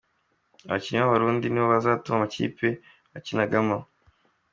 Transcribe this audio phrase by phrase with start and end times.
[0.65, 2.67] Abakinnyi b’Abarundi nibo bazatunga amakipe
[3.11, 3.77] bakinagamo.